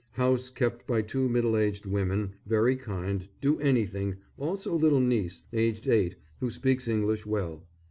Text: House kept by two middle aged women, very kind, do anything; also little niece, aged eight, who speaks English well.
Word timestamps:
House 0.13 0.49
kept 0.49 0.87
by 0.87 1.03
two 1.03 1.29
middle 1.29 1.55
aged 1.55 1.85
women, 1.85 2.33
very 2.47 2.75
kind, 2.75 3.29
do 3.39 3.59
anything; 3.59 4.15
also 4.35 4.75
little 4.75 4.99
niece, 4.99 5.43
aged 5.53 5.87
eight, 5.87 6.15
who 6.39 6.49
speaks 6.49 6.87
English 6.87 7.27
well. 7.27 7.61